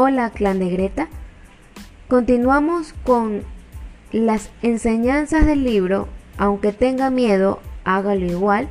Hola, 0.00 0.30
clan 0.30 0.60
de 0.60 0.70
Greta. 0.70 1.08
Continuamos 2.06 2.94
con 3.02 3.42
las 4.12 4.52
enseñanzas 4.62 5.44
del 5.44 5.64
libro, 5.64 6.06
aunque 6.36 6.70
tenga 6.70 7.10
miedo, 7.10 7.58
hágalo 7.82 8.24
igual, 8.24 8.68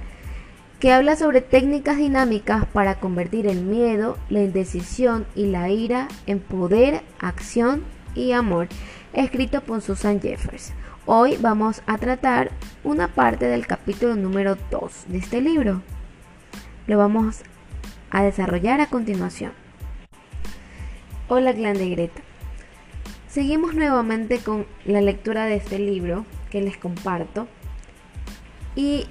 que 0.79 0.93
habla 0.93 1.17
sobre 1.17 1.41
técnicas 1.41 1.97
dinámicas 1.97 2.65
para 2.67 3.01
convertir 3.01 3.45
el 3.45 3.61
miedo, 3.61 4.17
la 4.29 4.39
indecisión 4.39 5.25
y 5.35 5.47
la 5.47 5.69
ira 5.69 6.07
en 6.27 6.39
poder, 6.39 7.01
acción 7.19 7.83
y 8.15 8.31
amor, 8.31 8.69
escrito 9.11 9.59
por 9.59 9.81
Susan 9.81 10.21
Jeffers. 10.21 10.71
Hoy 11.05 11.37
vamos 11.41 11.81
a 11.87 11.97
tratar 11.97 12.51
una 12.85 13.09
parte 13.09 13.47
del 13.47 13.67
capítulo 13.67 14.15
número 14.15 14.55
2 14.71 15.07
de 15.09 15.17
este 15.17 15.41
libro. 15.41 15.81
Lo 16.87 16.97
vamos 16.97 17.41
a 18.11 18.23
desarrollar 18.23 18.79
a 18.79 18.85
continuación. 18.85 19.66
Hola, 21.29 21.53
clan 21.53 21.77
de 21.77 21.89
Greta. 21.89 22.21
Seguimos 23.27 23.73
nuevamente 23.75 24.39
con 24.39 24.65
la 24.85 25.01
lectura 25.01 25.43
de 25.43 25.55
este 25.55 25.77
libro 25.77 26.25
que 26.49 26.61
les 26.61 26.77
comparto. 26.77 27.49
Y 28.77 29.07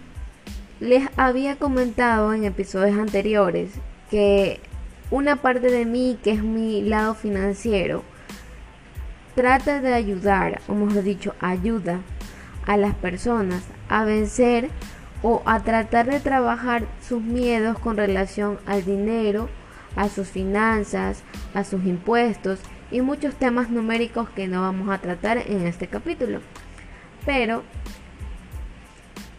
les 0.81 1.07
había 1.19 1.57
comentado 1.57 2.33
en 2.33 2.45
episodios 2.45 2.99
anteriores 2.99 3.73
que 4.11 4.61
una 5.11 5.37
parte 5.37 5.71
de 5.71 5.85
mí, 5.85 6.19
que 6.25 6.31
es 6.31 6.43
mi 6.43 6.81
lado 6.81 7.15
financiero, 7.15 8.03
trata 9.35 9.83
de 9.83 9.93
ayudar, 9.93 10.63
o 10.69 10.75
mejor 10.75 11.03
dicho, 11.03 11.35
ayuda 11.39 12.01
a 12.65 12.79
las 12.79 12.95
personas 12.95 13.63
a 13.91 14.05
vencer 14.05 14.71
o 15.23 15.43
a 15.45 15.61
tratar 15.61 16.07
de 16.07 16.21
trabajar 16.21 16.87
sus 17.07 17.21
miedos 17.21 17.79
con 17.79 17.99
relación 17.99 18.59
al 18.65 18.87
dinero, 18.87 19.51
a 19.97 20.09
sus 20.09 20.29
finanzas, 20.29 21.23
a 21.55 21.65
sus 21.65 21.85
impuestos 21.85 22.61
y 22.91 23.01
muchos 23.01 23.35
temas 23.35 23.71
numéricos 23.71 24.31
que 24.31 24.47
no 24.47 24.61
vamos 24.61 24.91
a 24.91 24.99
tratar 24.99 25.39
en 25.39 25.67
este 25.67 25.89
capítulo. 25.89 26.41
Pero 27.25 27.65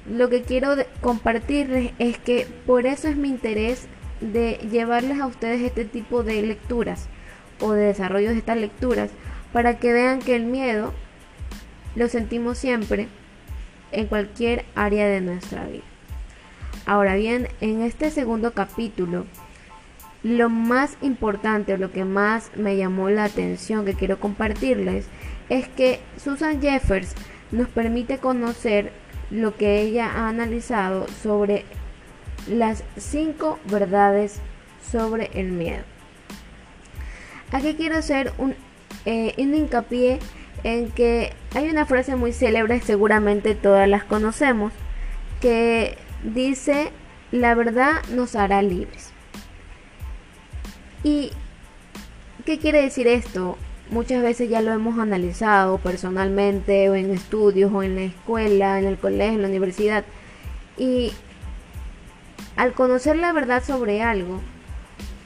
lo 0.09 0.30
que 0.30 0.41
quiero 0.41 0.75
compartirles 1.02 1.91
es 1.99 2.17
que 2.17 2.47
por 2.66 2.86
eso 2.86 3.08
es 3.08 3.16
mi 3.16 3.30
interés 3.30 3.88
de 4.19 4.53
llevarles 4.72 5.19
a 5.19 5.27
ustedes 5.27 5.61
este 5.61 5.86
tipo 5.86 6.23
de 6.23 6.41
lecturas 6.41 7.08
o 7.59 7.71
de 7.73 7.86
desarrollo 7.86 8.31
de 8.31 8.38
estas 8.38 8.58
lecturas 8.58 9.11
para 9.53 9.77
que 9.80 9.94
vean 9.94 10.19
que 10.19 10.36
el 10.36 10.45
miedo 10.45 10.94
lo 11.95 12.08
sentimos 12.08 12.58
siempre 12.58 13.08
en 13.92 14.08
cualquier 14.08 14.66
área 14.75 15.08
de 15.08 15.21
nuestra 15.21 15.66
vida. 15.66 15.83
Ahora 16.86 17.16
bien, 17.16 17.49
en 17.59 17.81
este 17.81 18.11
segundo 18.11 18.53
capítulo 18.53 19.25
lo 20.28 20.50
más 20.50 20.97
importante 21.02 21.73
o 21.73 21.78
lo 21.78 21.94
que 21.94 22.03
más 22.03 22.52
me 22.58 22.75
llamó 22.75 23.09
la 23.09 23.23
atención 23.23 23.86
que 23.86 23.94
quiero 23.94 24.20
compartirles 24.20 25.06
es 25.47 25.70
que 25.70 26.02
Susan 26.22 26.61
Jeffers 26.61 27.16
nos 27.52 27.70
permite 27.70 28.17
conocer 28.17 28.92
lo 29.31 29.55
que 29.55 29.80
ella 29.80 30.11
ha 30.14 30.28
analizado 30.28 31.08
sobre 31.23 31.64
las 32.50 32.83
cinco 32.98 33.58
verdades 33.72 34.42
sobre 34.92 35.30
el 35.33 35.48
miedo. 35.48 35.83
Aquí 37.53 37.75
quiero 37.75 37.95
hacer 37.95 38.33
un, 38.38 38.53
eh, 39.05 39.33
un 39.38 39.55
hincapié 39.55 40.20
en 40.66 40.92
que 40.92 41.31
hay 41.55 41.70
una 41.70 41.86
frase 41.86 42.17
muy 42.17 42.33
célebre, 42.33 42.81
seguramente 42.81 43.55
todas 43.55 43.88
las 43.88 44.03
conocemos, 44.03 44.73
que 45.39 45.98
dice, 46.23 46.92
la 47.31 47.55
verdad 47.55 48.02
nos 48.14 48.36
hará 48.36 48.61
libres. 48.61 49.14
¿Y 51.03 51.31
qué 52.45 52.59
quiere 52.59 52.82
decir 52.82 53.08
esto? 53.08 53.58
Muchas 53.89 54.21
veces 54.21 54.49
ya 54.49 54.61
lo 54.61 54.73
hemos 54.73 54.99
analizado 54.99 55.77
personalmente 55.77 56.89
o 56.89 56.95
en 56.95 57.11
estudios 57.11 57.71
o 57.73 57.83
en 57.83 57.95
la 57.95 58.04
escuela, 58.04 58.80
en 58.80 58.86
el 58.86 58.98
colegio, 58.98 59.36
en 59.36 59.42
la 59.42 59.48
universidad. 59.48 60.04
Y 60.77 61.14
al 62.55 62.73
conocer 62.73 63.16
la 63.17 63.32
verdad 63.32 63.64
sobre 63.64 64.02
algo, 64.02 64.42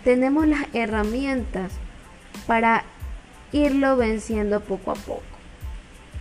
tenemos 0.04 0.48
las 0.48 0.66
herramientas 0.74 1.72
para 2.46 2.84
irlo 3.52 3.98
venciendo 3.98 4.62
poco 4.62 4.92
a 4.92 4.96
poco. 4.96 5.24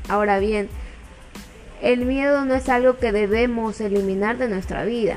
Ahora 0.08 0.38
bien, 0.38 0.68
el 1.82 2.04
miedo 2.04 2.44
no 2.44 2.54
es 2.54 2.68
algo 2.68 2.98
que 2.98 3.12
debemos 3.12 3.80
eliminar 3.80 4.38
de 4.38 4.48
nuestra 4.48 4.84
vida. 4.84 5.16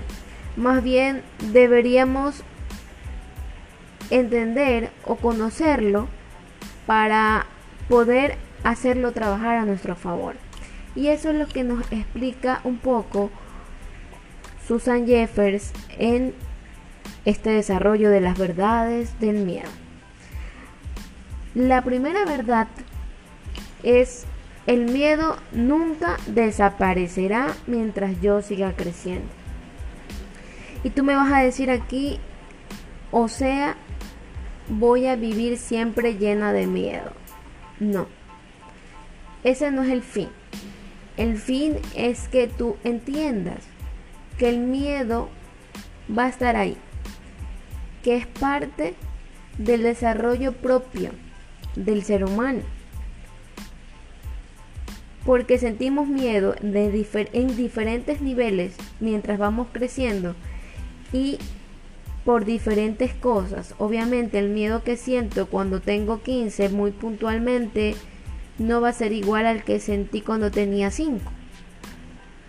Más 0.56 0.84
bien 0.84 1.24
deberíamos 1.52 2.44
entender 4.10 4.92
o 5.06 5.16
conocerlo 5.16 6.08
para 6.86 7.46
poder 7.90 8.38
hacerlo 8.64 9.12
trabajar 9.12 9.58
a 9.58 9.66
nuestro 9.66 9.96
favor. 9.96 10.36
Y 10.96 11.08
eso 11.08 11.32
es 11.32 11.36
lo 11.36 11.48
que 11.48 11.64
nos 11.64 11.92
explica 11.92 12.62
un 12.64 12.78
poco 12.78 13.32
Susan 14.68 15.06
Jeffers 15.08 15.72
en 15.98 16.34
este 17.26 17.50
desarrollo 17.52 18.10
de 18.10 18.22
las 18.22 18.38
verdades 18.38 19.20
del 19.20 19.46
miedo. 19.46 19.70
La 21.56 21.82
primera 21.84 22.26
verdad 22.26 22.68
es 23.84 24.26
el 24.66 24.86
miedo 24.86 25.38
nunca 25.52 26.18
desaparecerá 26.28 27.54
mientras 27.68 28.22
yo 28.22 28.42
siga 28.42 28.74
creciendo. 28.74 29.28
Y 30.84 30.90
tú 30.90 31.04
me 31.04 31.16
vas 31.16 31.32
a 31.32 31.40
decir 31.40 31.70
aquí, 31.70 32.20
o 33.12 33.28
sea, 33.28 33.76
voy 34.70 35.08
a 35.08 35.16
vivir 35.16 35.58
siempre 35.58 36.18
llena 36.18 36.54
de 36.54 36.68
miedo. 36.68 37.12
No, 37.80 38.08
ese 39.44 39.72
no 39.72 39.84
es 39.84 39.90
el 39.90 40.02
fin. 40.02 40.30
El 41.18 41.38
fin 41.38 41.78
es 41.96 42.28
que 42.28 42.48
tú 42.48 42.78
entiendas 42.84 43.66
que 44.38 44.50
el 44.50 44.60
miedo 44.60 45.30
va 46.16 46.26
a 46.26 46.30
estar 46.30 46.56
ahí, 46.56 46.78
que 48.04 48.16
es 48.16 48.26
parte 48.26 48.96
del 49.58 49.84
desarrollo 49.84 50.54
propio 50.54 51.12
del 51.76 52.04
ser 52.04 52.24
humano. 52.24 52.62
Porque 55.26 55.58
sentimos 55.58 56.08
miedo 56.08 56.56
en 56.62 57.56
diferentes 57.56 58.22
niveles 58.22 58.76
mientras 59.00 59.38
vamos 59.38 59.68
creciendo 59.72 60.36
y 61.14 61.38
por 62.26 62.46
diferentes 62.46 63.14
cosas. 63.14 63.76
Obviamente 63.78 64.40
el 64.40 64.50
miedo 64.50 64.84
que 64.84 64.98
siento 64.98 65.48
cuando 65.48 65.82
tengo 65.82 66.22
15 66.22 66.70
muy 66.70 66.92
puntualmente 66.92 67.96
no 68.58 68.82
va 68.82 68.90
a 68.90 68.94
ser 68.94 69.12
igual 69.12 69.46
al 69.46 69.64
que 69.64 69.80
sentí 69.80 70.22
cuando 70.22 70.52
tenía 70.52 70.92
5. 70.92 71.20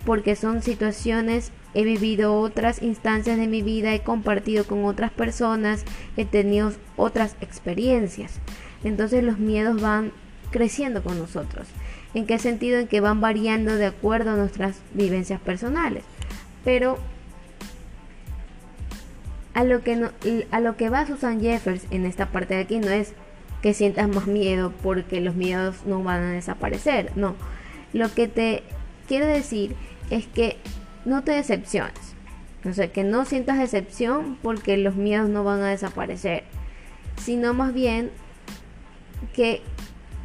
Porque 0.04 0.36
son 0.36 0.62
situaciones, 0.62 1.50
he 1.72 1.82
vivido 1.82 2.38
otras 2.38 2.82
instancias 2.82 3.38
de 3.38 3.46
mi 3.46 3.62
vida, 3.62 3.94
he 3.94 4.02
compartido 4.02 4.64
con 4.64 4.84
otras 4.84 5.10
personas, 5.10 5.84
he 6.16 6.24
tenido 6.24 6.72
otras 6.96 7.36
experiencias. 7.40 8.38
Entonces 8.84 9.24
los 9.24 9.38
miedos 9.38 9.80
van 9.80 10.12
creciendo 10.50 11.02
con 11.02 11.18
nosotros. 11.18 11.66
¿En 12.12 12.26
qué 12.26 12.38
sentido? 12.38 12.78
En 12.78 12.86
que 12.86 13.00
van 13.00 13.20
variando 13.20 13.74
de 13.74 13.86
acuerdo 13.86 14.30
a 14.30 14.36
nuestras 14.36 14.76
vivencias 14.92 15.40
personales. 15.40 16.04
Pero 16.64 16.98
a 19.54 19.64
lo 19.64 19.82
que 19.82 20.10
a 20.50 20.60
lo 20.60 20.76
que 20.76 20.90
va 20.90 21.06
Susan 21.06 21.40
Jeffers 21.40 21.86
en 21.90 22.06
esta 22.06 22.26
parte 22.26 22.54
de 22.54 22.60
aquí 22.60 22.78
no 22.78 22.88
es 22.88 23.14
que 23.62 23.72
sientas 23.72 24.08
más 24.08 24.26
miedo 24.26 24.72
porque 24.82 25.20
los 25.20 25.36
miedos 25.36 25.86
no 25.86 26.02
van 26.02 26.22
a 26.22 26.32
desaparecer, 26.32 27.12
no. 27.16 27.34
Lo 27.92 28.12
que 28.12 28.28
te 28.28 28.62
quiero 29.08 29.26
decir 29.26 29.74
es 30.10 30.26
que 30.26 30.58
no 31.04 31.24
te 31.24 31.32
decepciones. 31.32 32.14
O 32.64 32.72
sea, 32.72 32.92
que 32.92 33.04
no 33.04 33.24
sientas 33.24 33.58
decepción 33.58 34.38
porque 34.42 34.76
los 34.76 34.96
miedos 34.96 35.28
no 35.28 35.44
van 35.44 35.60
a 35.62 35.68
desaparecer, 35.68 36.44
sino 37.16 37.54
más 37.54 37.74
bien 37.74 38.10
que 39.34 39.62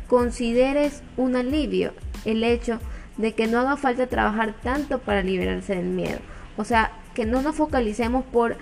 consideres 0.07 1.03
un 1.17 1.35
alivio 1.35 1.93
el 2.25 2.43
hecho 2.43 2.79
de 3.17 3.33
que 3.33 3.47
no 3.47 3.59
haga 3.59 3.77
falta 3.77 4.07
trabajar 4.07 4.55
tanto 4.63 4.99
para 4.99 5.21
liberarse 5.21 5.75
del 5.75 5.85
miedo. 5.85 6.19
O 6.57 6.63
sea, 6.63 6.91
que 7.13 7.25
no 7.25 7.41
nos 7.41 7.55
focalicemos 7.55 8.23
por 8.25 8.57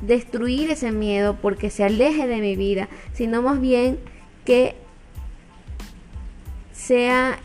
destruir 0.00 0.70
ese 0.70 0.92
miedo 0.92 1.36
porque 1.40 1.70
se 1.70 1.84
aleje 1.84 2.26
de 2.26 2.40
mi 2.40 2.56
vida, 2.56 2.88
sino 3.12 3.42
más 3.42 3.60
bien 3.60 3.98
que 4.44 4.76
sea 6.72 7.38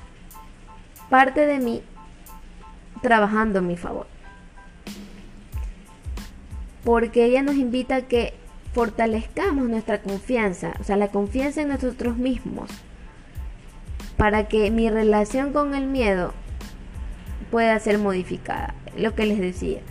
parte 1.09 1.45
de 1.45 1.59
mí 1.59 1.83
trabajando 3.01 3.59
en 3.59 3.67
mi 3.67 3.77
favor. 3.77 4.07
Porque 6.83 7.25
ella 7.25 7.41
nos 7.41 7.55
invita 7.55 7.97
a 7.97 8.01
que 8.01 8.33
fortalezcamos 8.73 9.67
nuestra 9.69 10.01
confianza, 10.01 10.73
o 10.79 10.83
sea, 10.83 10.97
la 10.97 11.07
confianza 11.07 11.61
en 11.61 11.69
nosotros 11.69 12.17
mismos, 12.17 12.69
para 14.17 14.47
que 14.47 14.71
mi 14.71 14.89
relación 14.89 15.53
con 15.53 15.75
el 15.75 15.87
miedo 15.87 16.33
pueda 17.51 17.79
ser 17.79 17.97
modificada. 17.97 18.73
Lo 18.97 19.15
que 19.15 19.25
les 19.25 19.39
decía. 19.39 19.81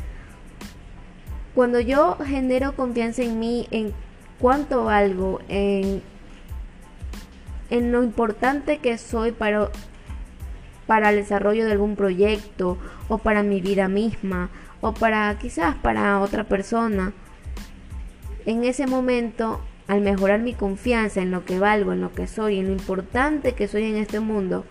Cuando 1.54 1.80
yo 1.80 2.16
genero 2.24 2.74
confianza 2.74 3.22
en 3.22 3.38
mí, 3.38 3.68
en 3.70 3.92
cuánto 4.38 4.84
valgo, 4.84 5.40
en 5.48 6.02
en 7.70 7.92
lo 7.92 8.02
importante 8.02 8.78
que 8.78 8.98
soy 8.98 9.32
para, 9.32 9.70
para 10.86 11.10
el 11.10 11.16
desarrollo 11.16 11.64
de 11.64 11.72
algún 11.72 11.96
proyecto 11.96 12.78
o 13.08 13.18
para 13.18 13.42
mi 13.42 13.60
vida 13.60 13.88
misma 13.88 14.50
o 14.80 14.92
para 14.92 15.36
quizás 15.38 15.74
para 15.76 16.20
otra 16.20 16.44
persona. 16.44 17.12
En 18.46 18.64
ese 18.64 18.86
momento, 18.86 19.60
al 19.88 20.02
mejorar 20.02 20.40
mi 20.40 20.52
confianza 20.54 21.22
en 21.22 21.30
lo 21.30 21.44
que 21.44 21.58
valgo, 21.58 21.92
en 21.92 22.00
lo 22.00 22.12
que 22.12 22.26
soy, 22.26 22.58
en 22.58 22.66
lo 22.66 22.72
importante 22.72 23.54
que 23.54 23.68
soy 23.68 23.84
en 23.84 23.96
este 23.96 24.20
mundo, 24.20 24.64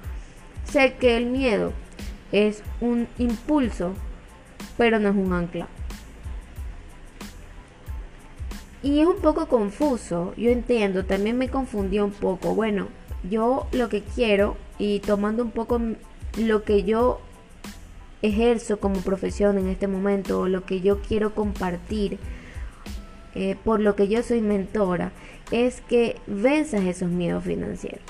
sé 0.63 0.93
que 0.93 1.17
el 1.17 1.25
miedo 1.25 1.73
es 2.31 2.63
un 2.79 3.07
impulso, 3.17 3.93
pero 4.77 4.99
no 4.99 5.09
es 5.09 5.15
un 5.15 5.33
ancla. 5.33 5.67
Y 8.83 8.99
es 8.99 9.07
un 9.07 9.21
poco 9.21 9.47
confuso, 9.47 10.33
yo 10.35 10.51
entiendo, 10.51 11.05
también 11.05 11.37
me 11.37 11.47
confundió 11.47 12.03
un 12.03 12.11
poco. 12.11 12.53
Bueno, 12.53 12.89
yo 13.29 13.65
lo 13.71 13.87
que 13.87 14.01
quiero 14.01 14.57
y 14.77 14.99
tomando 14.99 15.41
un 15.41 15.51
poco 15.51 15.79
lo 16.37 16.63
que 16.63 16.83
yo 16.83 17.21
ejerzo 18.21 18.81
como 18.81 18.99
profesión 18.99 19.57
en 19.57 19.69
este 19.69 19.87
momento, 19.87 20.41
o 20.41 20.47
lo 20.49 20.65
que 20.65 20.81
yo 20.81 20.99
quiero 21.01 21.33
compartir, 21.33 22.19
eh, 23.35 23.55
por 23.63 23.79
lo 23.79 23.95
que 23.95 24.09
yo 24.09 24.21
soy 24.21 24.41
mentora, 24.41 25.13
es 25.51 25.79
que 25.79 26.17
venzas 26.27 26.83
esos 26.83 27.09
miedos 27.09 27.45
financieros. 27.45 28.01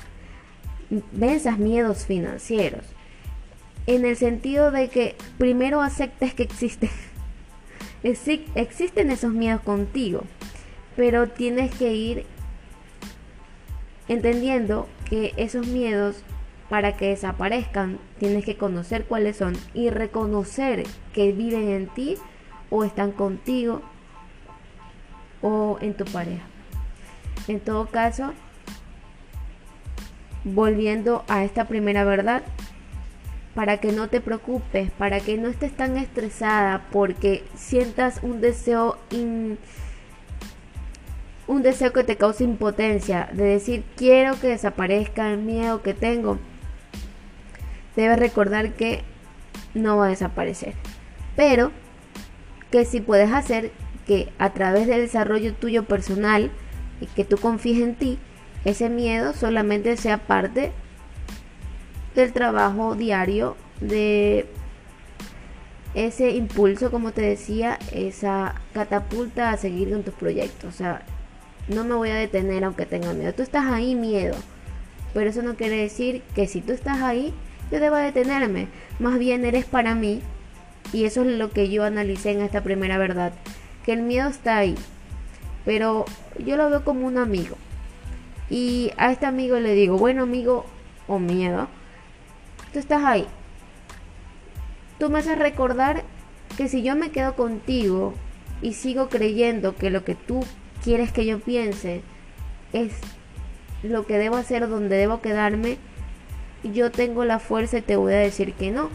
Venzas 1.12 1.60
miedos 1.60 2.06
financieros. 2.06 2.84
En 3.86 4.06
el 4.06 4.16
sentido 4.16 4.72
de 4.72 4.90
que 4.90 5.16
primero 5.38 5.82
aceptes 5.82 6.34
que 6.34 6.44
existen. 6.44 6.90
existen 8.56 9.12
esos 9.12 9.34
miedos 9.34 9.62
contigo 9.62 10.24
pero 10.96 11.28
tienes 11.28 11.74
que 11.76 11.94
ir 11.94 12.26
entendiendo 14.08 14.88
que 15.10 15.34
esos 15.38 15.68
miedos 15.68 16.24
para 16.70 16.98
que 16.98 17.10
desaparezcan 17.10 18.00
tienes 18.20 18.46
que 18.46 18.58
conocer 18.58 19.06
cuáles 19.06 19.38
son 19.38 19.56
y 19.74 19.90
reconocer 19.90 20.84
que 21.14 21.32
viven 21.32 21.70
en 21.70 21.88
ti 21.88 22.18
o 22.70 22.84
están 22.84 23.12
contigo 23.12 23.82
o 25.42 25.78
en 25.82 25.94
tu 25.94 26.06
pareja. 26.06 26.44
En 27.48 27.60
todo 27.60 27.88
caso, 27.88 28.34
volviendo 30.44 31.24
a 31.28 31.44
esta 31.44 31.68
primera 31.68 32.04
verdad, 32.04 32.44
para 33.54 33.78
que 33.78 33.92
no 33.92 34.10
te 34.10 34.20
preocupes, 34.20 34.90
para 34.92 35.20
que 35.20 35.38
no 35.38 35.48
estés 35.50 35.76
tan 35.76 35.98
estresada 35.98 36.88
porque 36.92 37.44
sientas 37.56 38.20
un 38.24 38.42
deseo 38.42 38.98
un 41.48 41.64
deseo 41.64 41.92
que 41.92 42.04
te 42.04 42.18
causa 42.18 42.44
impotencia, 42.44 43.30
de 43.34 43.44
decir 43.44 43.84
quiero 43.96 44.40
que 44.40 44.48
desaparezca 44.48 45.32
el 45.32 45.40
miedo 45.40 45.82
que 45.82 45.94
tengo, 45.94 46.38
debes 47.96 48.20
recordar 48.20 48.74
que 48.74 49.04
no 49.74 49.98
va 49.98 50.08
a 50.08 50.10
desaparecer. 50.10 50.74
Pero 51.36 51.72
que 52.72 52.86
si 52.86 53.02
puedes 53.02 53.32
hacer 53.32 53.72
que 54.08 54.32
a 54.38 54.52
través 54.52 54.88
del 54.88 55.02
desarrollo 55.02 55.54
tuyo 55.54 55.84
personal 55.84 56.52
y 57.02 57.08
que 57.08 57.26
tú 57.26 57.38
confíes 57.38 57.82
en 57.82 57.96
ti, 57.96 58.20
ese 58.66 58.90
miedo 58.90 59.34
solamente 59.34 59.98
sea 59.98 60.20
parte 60.20 60.72
del 62.16 62.32
trabajo 62.34 62.96
diario 62.96 63.58
de 63.82 64.48
ese 65.94 66.32
impulso, 66.32 66.90
como 66.90 67.12
te 67.12 67.22
decía, 67.22 67.78
esa 67.92 68.56
catapulta 68.74 69.52
a 69.52 69.58
seguir 69.58 69.92
con 69.92 70.04
tus 70.04 70.14
proyectos. 70.14 70.74
O 70.74 70.78
sea, 70.78 71.06
no 71.68 71.84
me 71.84 71.96
voy 71.96 72.10
a 72.10 72.16
detener 72.16 72.64
aunque 72.64 72.86
tenga 72.86 73.14
miedo. 73.14 73.34
Tú 73.34 73.44
estás 73.44 73.66
ahí 73.66 73.96
miedo, 73.96 74.36
pero 75.14 75.30
eso 75.30 75.42
no 75.42 75.56
quiere 75.56 75.78
decir 75.78 76.22
que 76.36 76.48
si 76.48 76.62
tú 76.62 76.74
estás 76.74 77.02
ahí, 77.02 77.34
yo 77.72 77.80
deba 77.80 78.00
detenerme. 78.00 78.68
Más 79.00 79.18
bien 79.18 79.46
eres 79.46 79.66
para 79.66 79.96
mí 79.96 80.22
y 80.92 81.06
eso 81.06 81.22
es 81.22 81.28
lo 81.38 81.50
que 81.52 81.70
yo 81.70 81.84
analicé 81.84 82.32
en 82.32 82.42
esta 82.42 82.62
primera 82.62 82.98
verdad, 82.98 83.34
que 83.86 83.94
el 83.94 84.02
miedo 84.02 84.30
está 84.30 84.58
ahí, 84.58 84.76
pero 85.66 86.06
yo 86.40 86.58
lo 86.58 86.70
veo 86.70 86.84
como 86.84 87.08
un 87.08 87.18
amigo. 87.18 87.56
Y 88.50 88.92
a 88.98 89.12
este 89.12 89.26
amigo 89.26 89.60
le 89.60 89.74
digo, 89.74 89.98
bueno 89.98 90.24
amigo 90.24 90.66
o 91.08 91.20
miedo, 91.20 91.68
tú 92.72 92.80
estás 92.80 93.04
ahí. 93.04 93.26
Tú 95.00 95.10
me 95.10 95.20
haces 95.20 95.38
recordar 95.38 96.04
que 96.58 96.68
si 96.68 96.84
yo 96.84 96.96
me 96.96 97.12
quedo 97.12 97.36
contigo 97.36 98.14
y 98.62 98.74
sigo 98.74 99.10
creyendo 99.10 99.76
que 99.76 99.90
lo 99.90 100.04
que 100.06 100.16
tú 100.16 100.46
quieres 100.84 101.12
que 101.12 101.26
yo 101.26 101.40
piense 101.40 102.02
es 102.74 102.94
lo 103.82 104.06
que 104.06 104.18
debo 104.18 104.36
hacer, 104.38 104.68
donde 104.68 104.98
debo 104.98 105.22
quedarme, 105.22 105.78
yo 106.64 106.92
tengo 106.92 107.26
la 107.26 107.40
fuerza 107.40 107.78
y 107.78 107.82
te 107.82 107.96
voy 107.96 108.14
a 108.14 108.18
decir 108.18 108.54
que 108.54 108.72
no. 108.72 108.90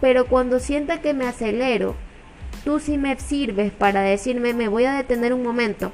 Pero 0.00 0.26
cuando 0.26 0.58
sienta 0.58 1.00
que 1.00 1.14
me 1.14 1.26
acelero, 1.26 1.94
tú 2.64 2.80
sí 2.80 2.98
me 2.98 3.18
sirves 3.18 3.72
para 3.72 4.02
decirme 4.02 4.54
me 4.54 4.68
voy 4.68 4.84
a 4.84 4.94
detener 4.94 5.32
un 5.32 5.42
momento. 5.42 5.92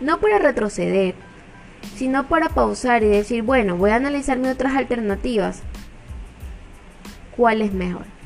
No 0.00 0.20
para 0.20 0.38
retroceder, 0.38 1.14
sino 1.96 2.28
para 2.28 2.50
pausar 2.50 3.02
y 3.02 3.08
decir, 3.08 3.42
bueno, 3.42 3.76
voy 3.76 3.90
a 3.90 3.96
analizarme 3.96 4.50
otras 4.50 4.76
alternativas. 4.76 5.62
¿Cuál 7.36 7.62
es 7.62 7.72
mejor? 7.72 8.17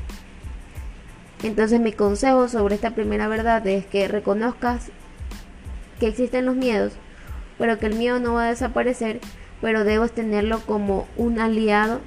Entonces 1.42 1.80
mi 1.80 1.92
consejo 1.92 2.48
sobre 2.48 2.76
esta 2.76 2.94
primera 2.94 3.26
verdad 3.28 3.66
es 3.66 3.84
que 3.86 4.06
reconozcas 4.06 4.90
que 5.98 6.08
existen 6.08 6.46
los 6.46 6.54
miedos, 6.54 6.92
pero 7.58 7.78
que 7.78 7.86
el 7.86 7.94
miedo 7.94 8.20
no 8.20 8.34
va 8.34 8.46
a 8.46 8.50
desaparecer, 8.50 9.20
pero 9.60 9.84
debes 9.84 10.12
tenerlo 10.12 10.60
como 10.60 11.06
un 11.16 11.40
aliado. 11.40 12.00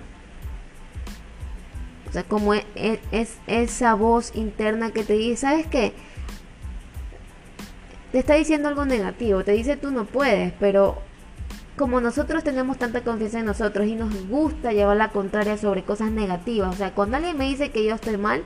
O 2.10 2.12
sea, 2.14 2.24
como 2.24 2.54
es, 2.54 2.66
e, 2.76 3.00
es 3.12 3.38
esa 3.48 3.94
voz 3.94 4.36
interna 4.36 4.92
que 4.92 5.04
te 5.04 5.14
dice, 5.14 5.38
¿sabes 5.38 5.68
qué? 5.68 5.94
Te 8.14 8.20
está 8.20 8.36
diciendo 8.36 8.70
algo 8.70 8.86
negativo, 8.86 9.44
te 9.44 9.52
dice 9.52 9.76
tú 9.76 9.92
no 9.92 10.06
puedes, 10.06 10.54
pero 10.60 11.02
como 11.76 12.00
nosotros 12.00 12.44
tenemos 12.46 12.78
tanta 12.78 13.04
confianza 13.04 13.40
en 13.40 13.46
nosotros 13.46 13.86
y 13.88 13.96
nos 13.96 14.28
gusta 14.30 14.72
llevar 14.72 14.96
la 14.96 15.10
contraria 15.10 15.58
sobre 15.58 15.84
cosas 15.84 16.12
negativas, 16.12 16.74
o 16.74 16.78
sea, 16.78 16.94
cuando 16.94 17.18
alguien 17.18 17.38
me 17.38 17.50
dice 17.50 17.72
que 17.72 17.84
yo 17.84 17.96
estoy 17.96 18.16
mal, 18.16 18.44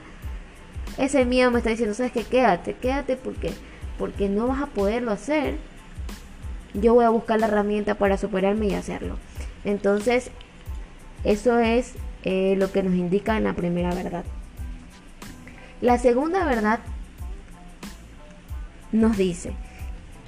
ese 1.00 1.26
miedo 1.26 1.50
me 1.50 1.60
está 1.60 1.70
diciendo, 1.72 1.96
sabes 1.96 2.12
que 2.12 2.24
quédate, 2.24 2.74
quédate 2.76 3.16
porque, 3.16 3.52
porque 3.98 4.30
no 4.30 4.48
vas 4.48 4.62
a 4.62 4.68
poderlo 4.68 5.12
hacer. 5.12 5.56
Yo 6.74 6.94
voy 6.94 7.06
a 7.06 7.10
buscar 7.10 7.40
la 7.40 7.48
herramienta 7.48 7.96
para 7.96 8.18
superarme 8.18 8.68
y 8.68 8.74
hacerlo. 8.74 9.18
Entonces, 9.64 10.30
eso 11.24 11.58
es 11.60 11.96
eh, 12.24 12.56
lo 12.58 12.72
que 12.72 12.84
nos 12.84 12.94
indica 12.94 13.38
en 13.38 13.46
la 13.46 13.54
primera 13.54 13.94
verdad. 13.96 14.26
La 15.82 15.98
segunda 15.98 16.46
verdad 16.46 16.80
nos 18.92 19.18
dice 19.18 19.54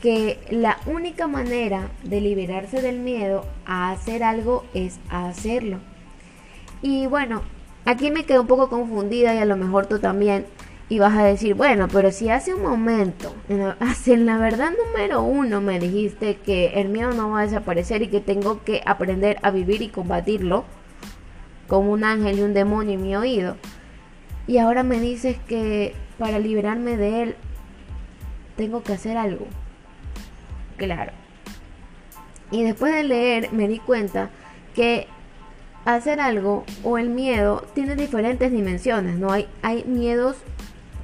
que 0.01 0.39
la 0.49 0.77
única 0.85 1.27
manera 1.27 1.89
de 2.03 2.21
liberarse 2.21 2.81
del 2.81 2.99
miedo 2.99 3.45
a 3.65 3.91
hacer 3.91 4.23
algo 4.23 4.65
es 4.73 4.99
hacerlo. 5.09 5.79
Y 6.81 7.05
bueno, 7.07 7.43
aquí 7.85 8.09
me 8.09 8.25
quedo 8.25 8.41
un 8.41 8.47
poco 8.47 8.69
confundida 8.69 9.35
y 9.35 9.37
a 9.37 9.45
lo 9.45 9.57
mejor 9.57 9.85
tú 9.85 9.99
también, 9.99 10.45
y 10.91 10.99
vas 10.99 11.17
a 11.17 11.23
decir, 11.23 11.53
bueno, 11.53 11.87
pero 11.87 12.11
si 12.11 12.29
hace 12.29 12.53
un 12.53 12.63
momento, 12.63 13.33
en 13.47 14.25
la 14.25 14.37
verdad 14.37 14.71
número 14.71 15.21
uno 15.21 15.61
me 15.61 15.79
dijiste 15.79 16.35
que 16.35 16.81
el 16.81 16.89
miedo 16.89 17.13
no 17.13 17.29
va 17.29 17.39
a 17.39 17.43
desaparecer 17.43 18.01
y 18.01 18.07
que 18.07 18.19
tengo 18.19 18.65
que 18.65 18.81
aprender 18.85 19.37
a 19.41 19.51
vivir 19.51 19.81
y 19.81 19.87
combatirlo 19.87 20.65
como 21.69 21.93
un 21.93 22.03
ángel 22.03 22.39
y 22.39 22.41
un 22.41 22.53
demonio 22.53 22.95
en 22.95 23.03
mi 23.03 23.15
oído. 23.15 23.55
Y 24.47 24.57
ahora 24.57 24.83
me 24.83 24.99
dices 24.99 25.37
que 25.47 25.95
para 26.19 26.39
liberarme 26.39 26.97
de 26.97 27.23
él 27.23 27.35
tengo 28.57 28.83
que 28.83 28.91
hacer 28.91 29.15
algo. 29.15 29.47
Claro. 30.75 31.13
Y 32.51 32.63
después 32.63 32.93
de 32.93 33.05
leer 33.05 33.53
me 33.53 33.69
di 33.69 33.79
cuenta 33.79 34.29
que 34.75 35.07
hacer 35.85 36.19
algo 36.19 36.65
o 36.83 36.97
el 36.97 37.07
miedo 37.07 37.65
tiene 37.73 37.95
diferentes 37.95 38.51
dimensiones, 38.51 39.17
¿no? 39.17 39.31
Hay, 39.31 39.47
hay 39.61 39.85
miedos 39.85 40.35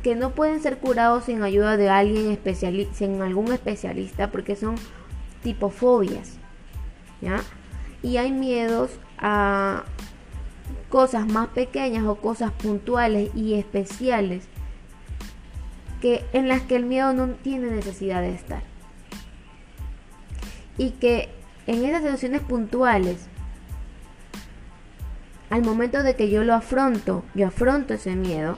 que 0.07 0.15
no 0.15 0.31
pueden 0.31 0.61
ser 0.61 0.77
curados 0.77 1.25
sin 1.25 1.43
ayuda 1.43 1.75
de 1.75 1.89
alguien 1.89 2.31
especialista, 2.31 2.93
sin 2.95 3.21
algún 3.21 3.51
especialista, 3.51 4.31
porque 4.31 4.55
son 4.55 4.75
tipofobias, 5.43 6.37
¿ya? 7.19 7.41
Y 8.01 8.15
hay 8.15 8.31
miedos 8.31 9.01
a 9.17 9.83
cosas 10.87 11.27
más 11.27 11.49
pequeñas 11.49 12.05
o 12.05 12.15
cosas 12.15 12.53
puntuales 12.53 13.35
y 13.35 13.55
especiales 13.55 14.47
que 15.99 16.23
en 16.31 16.47
las 16.47 16.61
que 16.61 16.77
el 16.77 16.85
miedo 16.85 17.11
no 17.11 17.27
tiene 17.27 17.69
necesidad 17.69 18.21
de 18.21 18.33
estar. 18.33 18.63
Y 20.77 20.91
que 20.91 21.27
en 21.65 21.83
esas 21.83 21.99
situaciones 21.99 22.43
puntuales, 22.43 23.27
al 25.49 25.63
momento 25.63 26.01
de 26.01 26.15
que 26.15 26.29
yo 26.29 26.45
lo 26.45 26.53
afronto, 26.53 27.25
yo 27.35 27.47
afronto 27.47 27.95
ese 27.95 28.15
miedo, 28.15 28.57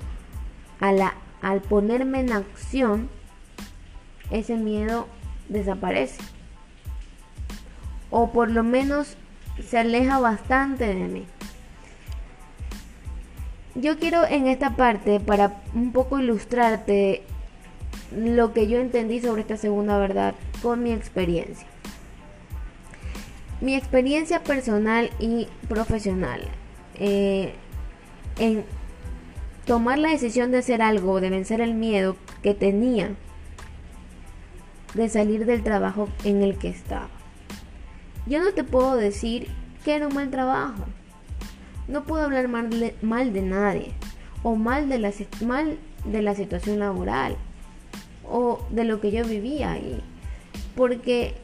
a 0.79 0.91
la 0.91 1.15
al 1.41 1.61
ponerme 1.61 2.19
en 2.21 2.31
acción, 2.33 3.09
ese 4.31 4.55
miedo 4.55 5.07
desaparece. 5.47 6.21
o 8.11 8.31
por 8.31 8.49
lo 8.49 8.63
menos 8.63 9.17
se 9.63 9.77
aleja 9.77 10.19
bastante 10.19 10.87
de 10.87 11.07
mí. 11.07 11.25
Yo 13.75 13.99
quiero 13.99 14.25
en 14.25 14.47
esta 14.47 14.75
parte, 14.75 15.19
para 15.19 15.61
un 15.73 15.91
poco 15.91 16.19
ilustrarte 16.19 17.23
lo 18.11 18.51
que 18.53 18.67
yo 18.67 18.79
entendí 18.79 19.21
sobre 19.21 19.41
esta 19.41 19.57
segunda 19.57 19.97
verdad 19.99 20.33
con 20.61 20.81
mi 20.81 20.91
experiencia. 20.91 21.67
Mi 23.61 23.75
experiencia 23.75 24.43
personal 24.43 25.11
y 25.19 25.47
profesional 25.67 26.41
eh, 26.95 27.53
en 28.39 28.65
tomar 29.69 29.99
la 29.99 30.09
decisión 30.09 30.49
de 30.49 30.57
hacer 30.57 30.81
algo, 30.81 31.21
de 31.21 31.29
vencer 31.29 31.61
el 31.61 31.75
miedo 31.75 32.15
que 32.41 32.55
tenía 32.55 33.11
de 34.95 35.09
salir 35.09 35.45
del 35.45 35.61
trabajo 35.61 36.09
en 36.23 36.41
el 36.41 36.57
que 36.57 36.69
estaba. 36.69 37.07
Yo 38.25 38.41
no 38.41 38.51
te 38.51 38.63
puedo 38.63 38.95
decir 38.95 39.47
que 39.85 39.93
era 39.93 40.07
un 40.07 40.15
mal 40.15 40.31
trabajo. 40.31 40.85
No 41.87 42.03
puedo 42.03 42.23
hablar 42.23 42.47
mal 42.47 42.71
de, 42.71 42.95
mal 43.03 43.31
de 43.31 43.43
nadie 43.43 43.91
o 44.41 44.55
mal 44.55 44.89
de, 44.89 44.97
la, 44.97 45.13
mal 45.45 45.77
de 46.03 46.23
la 46.23 46.33
situación 46.33 46.79
laboral 46.79 47.37
o 48.27 48.65
de 48.71 48.85
lo 48.85 48.99
que 48.99 49.11
yo 49.11 49.23
vivía 49.23 49.73
ahí. 49.73 50.01
Porque 50.75 51.35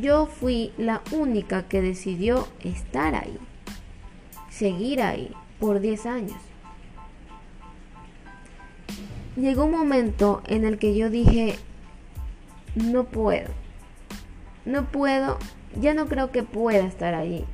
yo 0.00 0.24
fui 0.24 0.72
la 0.78 1.02
única 1.12 1.68
que 1.68 1.82
decidió 1.82 2.48
estar 2.64 3.14
ahí, 3.14 3.36
seguir 4.48 5.02
ahí 5.02 5.30
por 5.58 5.80
10 5.80 6.06
años. 6.06 6.49
Llegó 9.36 9.64
un 9.64 9.70
momento 9.70 10.42
en 10.46 10.64
el 10.64 10.78
que 10.78 10.96
yo 10.96 11.08
dije, 11.08 11.56
no 12.74 13.04
puedo, 13.04 13.48
no 14.64 14.86
puedo, 14.86 15.38
ya 15.80 15.94
no 15.94 16.06
creo 16.06 16.30
que 16.32 16.42
pueda 16.42 16.84
estar 16.84 17.14
ahí. 17.14 17.44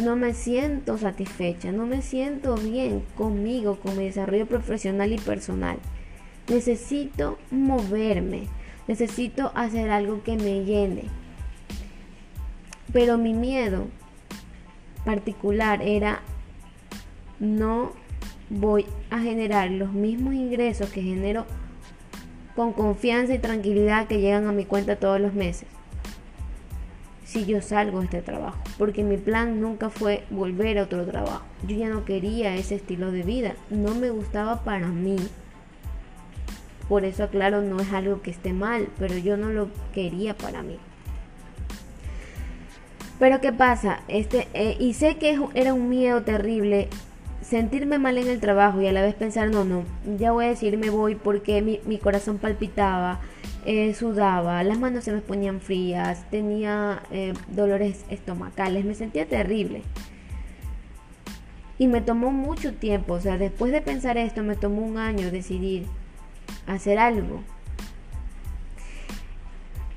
No 0.00 0.16
me 0.16 0.34
siento 0.34 0.98
satisfecha, 0.98 1.72
no 1.72 1.86
me 1.86 2.02
siento 2.02 2.56
bien 2.56 3.04
conmigo, 3.16 3.78
con 3.78 3.96
mi 3.96 4.04
desarrollo 4.04 4.46
profesional 4.46 5.12
y 5.12 5.18
personal. 5.18 5.78
Necesito 6.48 7.38
moverme, 7.50 8.48
necesito 8.86 9.50
hacer 9.54 9.90
algo 9.90 10.22
que 10.24 10.36
me 10.36 10.64
llene. 10.64 11.04
Pero 12.92 13.18
mi 13.18 13.32
miedo 13.32 13.86
particular 15.04 15.80
era 15.80 16.20
no 17.38 17.92
voy 18.50 18.86
a 19.10 19.20
generar 19.20 19.70
los 19.70 19.92
mismos 19.92 20.34
ingresos 20.34 20.90
que 20.90 21.02
genero 21.02 21.46
con 22.54 22.72
confianza 22.72 23.34
y 23.34 23.38
tranquilidad 23.38 24.06
que 24.06 24.20
llegan 24.20 24.46
a 24.46 24.52
mi 24.52 24.64
cuenta 24.64 24.96
todos 24.96 25.20
los 25.20 25.34
meses 25.34 25.66
si 27.34 27.46
yo 27.46 27.60
salgo 27.60 27.98
de 27.98 28.04
este 28.04 28.22
trabajo, 28.22 28.58
porque 28.78 29.02
mi 29.02 29.16
plan 29.16 29.60
nunca 29.60 29.90
fue 29.90 30.24
volver 30.30 30.78
a 30.78 30.84
otro 30.84 31.04
trabajo. 31.04 31.42
Yo 31.66 31.76
ya 31.76 31.88
no 31.88 32.04
quería 32.04 32.54
ese 32.54 32.76
estilo 32.76 33.10
de 33.10 33.24
vida, 33.24 33.54
no 33.70 33.94
me 33.96 34.10
gustaba 34.10 34.62
para 34.62 34.86
mí. 34.86 35.16
Por 36.88 37.04
eso 37.04 37.24
aclaro, 37.24 37.60
no 37.62 37.80
es 37.80 37.92
algo 37.92 38.22
que 38.22 38.30
esté 38.30 38.52
mal, 38.52 38.88
pero 39.00 39.16
yo 39.16 39.36
no 39.36 39.48
lo 39.48 39.68
quería 39.92 40.36
para 40.36 40.62
mí. 40.62 40.78
Pero 43.18 43.40
¿qué 43.40 43.52
pasa? 43.52 44.00
Este, 44.06 44.46
eh, 44.54 44.76
y 44.78 44.92
sé 44.92 45.16
que 45.16 45.36
era 45.54 45.74
un 45.74 45.88
miedo 45.88 46.22
terrible 46.22 46.88
sentirme 47.44 47.98
mal 47.98 48.16
en 48.18 48.28
el 48.28 48.40
trabajo 48.40 48.80
y 48.80 48.86
a 48.86 48.92
la 48.92 49.02
vez 49.02 49.14
pensar, 49.14 49.50
no, 49.50 49.64
no, 49.64 49.84
ya 50.16 50.32
voy 50.32 50.46
a 50.46 50.48
decir 50.48 50.78
me 50.78 50.90
voy 50.90 51.14
porque 51.14 51.60
mi, 51.62 51.98
corazón 51.98 52.38
palpitaba, 52.38 53.20
eh, 53.66 53.94
sudaba, 53.94 54.62
las 54.62 54.78
manos 54.78 55.04
se 55.04 55.12
me 55.12 55.20
ponían 55.20 55.60
frías, 55.60 56.28
tenía 56.30 57.02
eh, 57.10 57.34
dolores 57.48 58.04
estomacales, 58.08 58.84
me 58.84 58.94
sentía 58.94 59.26
terrible. 59.28 59.82
Y 61.76 61.88
me 61.88 62.00
tomó 62.00 62.30
mucho 62.30 62.72
tiempo, 62.74 63.14
o 63.14 63.20
sea, 63.20 63.36
después 63.36 63.72
de 63.72 63.82
pensar 63.82 64.16
esto, 64.16 64.42
me 64.42 64.56
tomó 64.56 64.82
un 64.82 64.96
año 64.96 65.30
decidir 65.30 65.86
hacer 66.66 66.98
algo. 66.98 67.42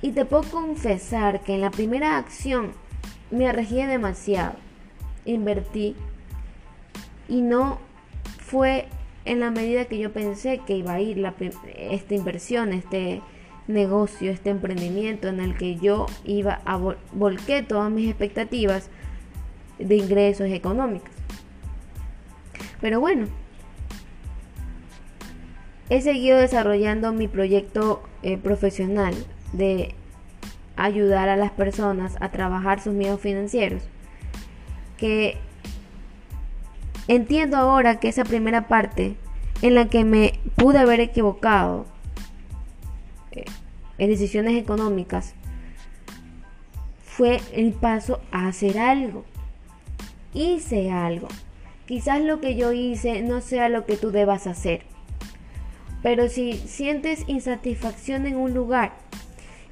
Y 0.02 0.12
te 0.12 0.26
puedo 0.26 0.44
confesar 0.44 1.42
que 1.42 1.56
en 1.56 1.62
la 1.62 1.72
primera 1.72 2.18
acción 2.18 2.72
me 3.32 3.48
arregié 3.48 3.88
demasiado. 3.88 4.56
Invertí 5.26 5.96
y 7.28 7.42
no 7.42 7.80
fue 8.40 8.88
en 9.26 9.40
la 9.40 9.52
medida 9.52 9.86
que 9.86 9.98
yo 9.98 10.14
pensé 10.14 10.62
que 10.66 10.78
iba 10.78 10.94
a 10.94 11.02
ir 11.02 11.26
esta 11.76 12.16
inversión, 12.16 12.72
este, 12.72 13.22
negocio, 13.68 14.32
este 14.32 14.50
emprendimiento 14.50 15.28
en 15.28 15.40
el 15.40 15.58
que 15.58 15.76
yo 15.76 16.06
iba 16.24 16.62
a 16.66 16.78
volqué 17.12 17.64
todas 17.64 17.92
mis 17.92 18.10
expectativas 18.10 18.90
de 19.78 19.96
ingresos 19.96 20.48
económicos. 20.48 21.12
Pero 22.80 23.00
bueno, 23.00 23.28
he 25.90 26.02
seguido 26.02 26.38
desarrollando 26.38 27.12
mi 27.12 27.28
proyecto 27.28 28.04
eh, 28.24 28.38
profesional 28.38 29.14
de 29.54 29.96
ayudar 30.76 31.30
a 31.30 31.36
las 31.36 31.52
personas 31.52 32.16
a 32.22 32.30
trabajar 32.32 32.80
sus 32.82 32.94
miedos 32.94 33.20
financieros. 33.20 33.84
Que 34.98 35.38
entiendo 37.08 37.58
ahora 37.58 38.00
que 38.00 38.10
esa 38.10 38.24
primera 38.24 38.68
parte 38.68 39.16
en 39.62 39.76
la 39.76 39.90
que 39.90 40.04
me 40.04 40.40
pude 40.56 40.80
haber 40.80 41.00
equivocado 41.00 41.86
en 43.98 44.10
decisiones 44.10 44.56
económicas 44.56 45.34
fue 47.04 47.42
el 47.54 47.74
paso 47.74 48.22
a 48.32 48.48
hacer 48.48 48.78
algo. 48.78 49.26
Hice 50.34 50.92
algo. 50.92 51.28
Quizás 51.88 52.22
lo 52.22 52.40
que 52.40 52.56
yo 52.56 52.74
hice 52.74 53.24
no 53.24 53.42
sea 53.42 53.70
lo 53.70 53.86
que 53.86 53.98
tú 53.98 54.12
debas 54.12 54.46
hacer. 54.46 54.84
Pero 56.04 56.30
si 56.30 56.54
sientes 56.54 57.24
insatisfacción 57.28 58.28
en 58.28 58.36
un 58.36 58.54
lugar, 58.54 58.94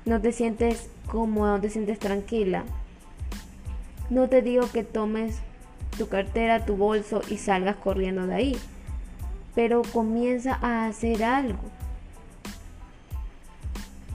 no 0.05 0.21
te 0.21 0.31
sientes 0.31 0.89
cómoda, 1.07 1.55
no 1.55 1.61
te 1.61 1.69
sientes 1.69 1.99
tranquila, 1.99 2.63
no 4.09 4.27
te 4.27 4.41
digo 4.41 4.71
que 4.71 4.83
tomes 4.83 5.39
tu 5.97 6.07
cartera, 6.07 6.65
tu 6.65 6.75
bolso 6.75 7.21
y 7.29 7.37
salgas 7.37 7.75
corriendo 7.75 8.27
de 8.27 8.35
ahí. 8.35 8.57
Pero 9.53 9.81
comienza 9.93 10.59
a 10.61 10.87
hacer 10.87 11.23
algo 11.23 11.59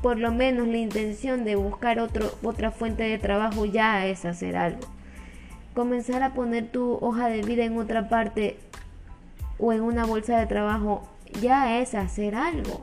por 0.02 0.18
lo 0.18 0.32
menos 0.32 0.66
la 0.68 0.78
intención 0.78 1.44
de 1.44 1.56
buscar 1.56 1.98
otra 2.00 2.70
fuente 2.70 3.02
de 3.02 3.18
trabajo 3.18 3.66
ya 3.66 4.06
es 4.06 4.24
hacer 4.24 4.56
algo. 4.56 4.80
Comenzar 5.74 6.22
a 6.22 6.32
poner 6.32 6.70
tu 6.70 6.98
hoja 7.00 7.28
de 7.28 7.42
vida 7.42 7.64
en 7.64 7.78
otra 7.78 8.08
parte 8.08 8.56
o 9.58 9.72
en 9.72 9.82
una 9.82 10.06
bolsa 10.06 10.38
de 10.38 10.46
trabajo 10.46 11.06
ya 11.40 11.80
es 11.80 11.94
hacer 11.94 12.34
algo. 12.34 12.82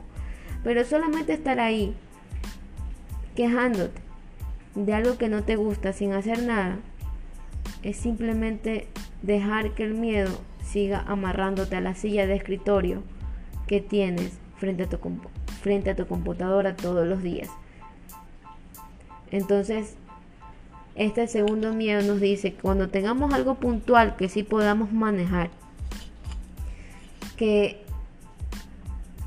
Pero 0.62 0.84
solamente 0.84 1.32
estar 1.32 1.58
ahí 1.60 1.94
quejándote 3.34 4.00
de 4.74 4.94
algo 4.94 5.18
que 5.18 5.28
no 5.28 5.42
te 5.42 5.56
gusta 5.56 5.92
sin 5.92 6.12
hacer 6.12 6.42
nada 6.42 6.78
es 7.82 7.96
simplemente 7.96 8.88
dejar 9.22 9.74
que 9.74 9.84
el 9.84 9.94
miedo 9.94 10.30
siga 10.64 11.04
amarrándote 11.06 11.76
a 11.76 11.80
la 11.80 11.94
silla 11.94 12.26
de 12.26 12.34
escritorio 12.34 13.02
que 13.66 13.80
tienes 13.80 14.38
frente 14.56 14.84
a 14.84 14.88
tu 14.88 14.98
frente 15.60 15.90
a 15.90 15.96
tu 15.96 16.06
computadora 16.06 16.76
todos 16.76 17.06
los 17.06 17.22
días. 17.22 17.48
Entonces, 19.30 19.96
este 20.94 21.26
segundo 21.28 21.72
miedo 21.72 22.02
nos 22.02 22.20
dice 22.20 22.52
que 22.52 22.60
cuando 22.60 22.88
tengamos 22.88 23.32
algo 23.32 23.54
puntual 23.56 24.16
que 24.16 24.28
sí 24.28 24.42
podamos 24.42 24.92
manejar, 24.92 25.50
que 27.36 27.82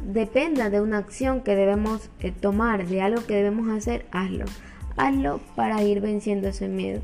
dependa 0.05 0.69
de 0.69 0.81
una 0.81 0.97
acción 0.97 1.41
que 1.41 1.55
debemos 1.55 2.09
eh, 2.19 2.31
tomar, 2.31 2.87
de 2.87 3.01
algo 3.01 3.25
que 3.25 3.35
debemos 3.35 3.69
hacer, 3.69 4.05
hazlo. 4.11 4.45
Hazlo 4.97 5.39
para 5.55 5.81
ir 5.83 6.01
venciendo 6.01 6.49
ese 6.49 6.67
miedo. 6.67 7.01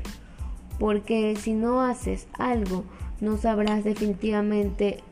Porque 0.78 1.36
si 1.36 1.54
no 1.54 1.82
haces 1.82 2.28
algo, 2.38 2.84
no 3.20 3.36
sabrás 3.36 3.84
definitivamente 3.84 5.02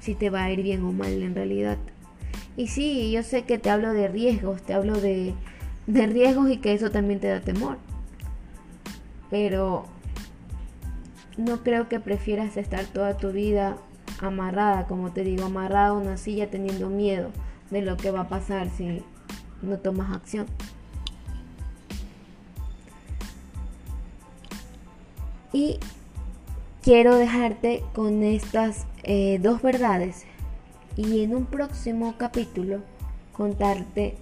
si 0.00 0.14
te 0.14 0.30
va 0.30 0.44
a 0.44 0.50
ir 0.52 0.62
bien 0.62 0.84
o 0.84 0.92
mal 0.92 1.22
en 1.22 1.34
realidad. 1.34 1.78
Y 2.56 2.68
sí, 2.68 3.10
yo 3.10 3.22
sé 3.22 3.44
que 3.44 3.58
te 3.58 3.70
hablo 3.70 3.92
de 3.92 4.08
riesgos, 4.08 4.62
te 4.62 4.74
hablo 4.74 5.00
de, 5.00 5.34
de 5.86 6.06
riesgos 6.06 6.50
y 6.50 6.58
que 6.58 6.72
eso 6.72 6.90
también 6.90 7.20
te 7.20 7.28
da 7.28 7.40
temor. 7.40 7.78
Pero 9.30 9.86
no 11.36 11.62
creo 11.62 11.88
que 11.88 11.98
prefieras 12.00 12.56
estar 12.56 12.84
toda 12.84 13.16
tu 13.16 13.32
vida 13.32 13.76
amarrada, 14.20 14.86
como 14.86 15.12
te 15.12 15.24
digo, 15.24 15.46
amarrada 15.46 15.88
a 15.88 15.92
una 15.94 16.16
silla 16.16 16.50
teniendo 16.50 16.88
miedo 16.90 17.30
de 17.70 17.82
lo 17.82 17.96
que 17.96 18.10
va 18.10 18.20
a 18.20 18.28
pasar 18.28 18.68
si 18.70 19.02
no 19.62 19.78
tomas 19.78 20.14
acción. 20.14 20.46
Y 25.54 25.78
quiero 26.82 27.16
dejarte 27.16 27.84
con 27.94 28.24
estas 28.24 28.86
eh, 29.04 29.38
dos 29.40 29.62
verdades. 29.62 30.24
Y 30.96 31.22
en 31.22 31.32
un 31.32 31.46
próximo 31.46 32.16
capítulo 32.18 32.80
contarte 33.32 34.16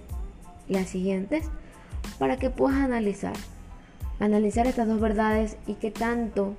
las 0.69 0.89
siguientes 0.89 1.49
para 2.19 2.37
que 2.37 2.51
puedas 2.51 2.77
analizar. 2.77 3.33
Analizar 4.19 4.67
estas 4.67 4.87
dos 4.87 5.01
verdades 5.01 5.57
y 5.65 5.73
qué 5.73 5.89
tanto 5.89 6.53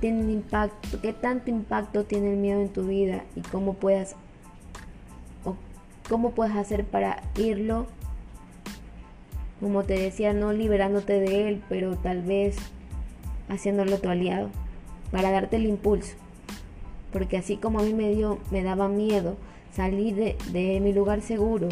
tienen 0.00 0.30
impacto, 0.30 0.98
qué 1.02 1.12
tanto 1.12 1.50
impacto 1.50 2.04
tiene 2.04 2.32
el 2.32 2.38
miedo 2.38 2.62
en 2.62 2.70
tu 2.70 2.86
vida 2.86 3.24
y 3.36 3.42
cómo 3.42 3.74
puedas 3.74 4.16
o 5.44 5.54
cómo 6.08 6.30
puedes 6.30 6.56
hacer 6.56 6.86
para 6.86 7.22
irlo 7.36 7.86
como 9.60 9.82
te 9.82 9.92
decía, 9.92 10.32
no 10.32 10.54
liberándote 10.54 11.20
de 11.20 11.48
él, 11.48 11.62
pero 11.68 11.96
tal 11.96 12.22
vez 12.22 12.56
haciéndolo 13.50 13.98
tu 13.98 14.08
aliado 14.08 14.48
para 15.10 15.30
darte 15.30 15.56
el 15.56 15.66
impulso. 15.66 16.14
Porque 17.12 17.36
así 17.36 17.56
como 17.56 17.80
a 17.80 17.82
mí 17.82 17.92
me 17.92 18.14
dio, 18.14 18.38
me 18.50 18.62
daba 18.62 18.88
miedo 18.88 19.36
salir 19.74 20.36
de, 20.52 20.80
mi 20.80 20.92
lugar 20.92 21.20
seguro 21.20 21.68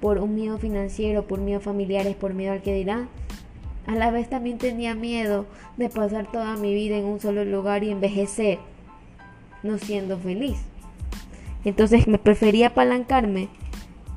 por 0.00 0.18
un 0.18 0.34
miedo 0.34 0.58
financiero, 0.58 1.24
por 1.24 1.40
miedo 1.40 1.60
familiares, 1.60 2.14
por 2.14 2.34
miedo 2.34 2.52
al 2.52 2.62
que 2.62 2.74
dirán, 2.74 3.08
a 3.86 3.94
la 3.94 4.10
vez 4.10 4.28
también 4.28 4.58
tenía 4.58 4.94
miedo 4.94 5.46
de 5.76 5.88
pasar 5.88 6.30
toda 6.30 6.56
mi 6.56 6.72
vida 6.72 6.96
en 6.96 7.04
un 7.04 7.20
solo 7.20 7.44
lugar 7.44 7.82
y 7.82 7.90
envejecer, 7.90 8.58
no 9.62 9.78
siendo 9.78 10.18
feliz. 10.18 10.58
Entonces 11.64 12.06
me 12.06 12.18
prefería 12.18 12.68
apalancarme 12.68 13.48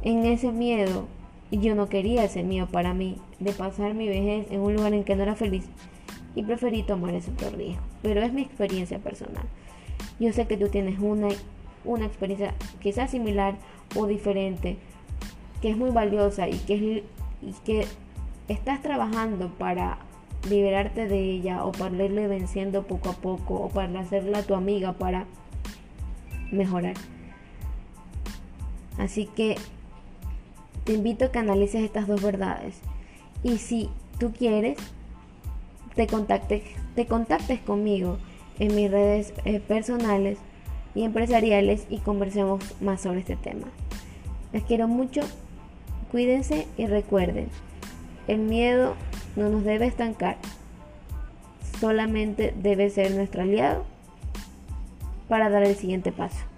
en 0.03 0.25
ese 0.25 0.51
miedo 0.51 1.07
y 1.49 1.59
yo 1.59 1.73
no 1.73 1.89
quería 1.89 2.23
ese 2.23 2.43
miedo 2.43 2.67
para 2.67 2.93
mí 2.93 3.17
de 3.39 3.53
pasar 3.53 3.95
mi 3.95 4.07
vejez 4.07 4.51
en 4.51 4.59
un 4.59 4.75
lugar 4.75 4.93
en 4.93 5.03
que 5.03 5.15
no 5.15 5.23
era 5.23 5.35
feliz 5.35 5.65
y 6.35 6.43
preferí 6.43 6.83
tomar 6.83 7.13
ese 7.13 7.31
otro 7.31 7.49
riesgo. 7.51 7.83
Pero 8.01 8.21
es 8.21 8.33
mi 8.33 8.41
experiencia 8.41 8.99
personal. 8.99 9.43
Yo 10.19 10.31
sé 10.33 10.47
que 10.47 10.57
tú 10.57 10.69
tienes 10.69 10.99
una, 10.99 11.29
una 11.83 12.05
experiencia 12.05 12.53
quizás 12.81 13.11
similar 13.11 13.55
o 13.95 14.07
diferente, 14.07 14.77
que 15.61 15.69
es 15.69 15.77
muy 15.77 15.91
valiosa 15.91 16.47
y 16.47 16.57
que, 16.59 17.03
y 17.41 17.53
que 17.65 17.85
estás 18.47 18.81
trabajando 18.81 19.49
para 19.49 19.97
liberarte 20.49 21.07
de 21.07 21.19
ella 21.19 21.63
o 21.63 21.71
para 21.71 22.03
irle 22.03 22.27
venciendo 22.27 22.83
poco 22.83 23.09
a 23.09 23.13
poco 23.13 23.55
o 23.55 23.69
para 23.69 23.99
hacerla 23.99 24.43
tu 24.43 24.55
amiga 24.55 24.93
para 24.93 25.25
mejorar. 26.51 26.95
Así 28.97 29.25
que 29.25 29.55
te 30.83 30.93
invito 30.93 31.25
a 31.25 31.31
que 31.31 31.39
analices 31.39 31.83
estas 31.83 32.07
dos 32.07 32.21
verdades 32.21 32.79
y 33.43 33.57
si 33.57 33.89
tú 34.19 34.31
quieres 34.31 34.77
te 35.95 36.07
contactes, 36.07 36.63
te 36.95 37.05
contactes 37.05 37.59
conmigo 37.59 38.17
en 38.59 38.75
mis 38.75 38.91
redes 38.91 39.33
eh, 39.45 39.59
personales 39.59 40.37
y 40.95 41.03
empresariales 41.03 41.85
y 41.89 41.99
conversemos 41.99 42.63
más 42.81 43.01
sobre 43.01 43.19
este 43.19 43.35
tema. 43.35 43.67
Les 44.53 44.63
quiero 44.63 44.87
mucho, 44.87 45.21
cuídense 46.11 46.67
y 46.77 46.85
recuerden, 46.87 47.47
el 48.27 48.39
miedo 48.39 48.95
no 49.35 49.49
nos 49.49 49.63
debe 49.63 49.85
estancar, 49.85 50.37
solamente 51.79 52.53
debe 52.61 52.89
ser 52.89 53.11
nuestro 53.11 53.41
aliado 53.41 53.83
para 55.27 55.49
dar 55.49 55.63
el 55.63 55.75
siguiente 55.75 56.11
paso. 56.11 56.50